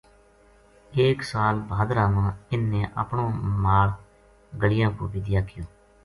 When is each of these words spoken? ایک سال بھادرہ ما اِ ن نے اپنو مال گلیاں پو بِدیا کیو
ایک 1.01 1.19
سال 1.31 1.55
بھادرہ 1.71 2.05
ما 2.15 2.25
اِ 2.51 2.55
ن 2.59 2.61
نے 2.71 2.81
اپنو 3.01 3.25
مال 3.63 3.89
گلیاں 4.61 4.89
پو 4.95 5.03
بِدیا 5.11 5.41
کیو 5.49 5.63